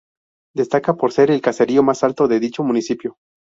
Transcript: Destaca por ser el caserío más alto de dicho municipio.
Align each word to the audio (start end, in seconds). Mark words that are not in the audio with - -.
Destaca 0.55 0.95
por 0.95 1.11
ser 1.13 1.29
el 1.29 1.41
caserío 1.41 1.83
más 1.83 2.03
alto 2.03 2.27
de 2.27 2.39
dicho 2.39 2.63
municipio. 2.63 3.17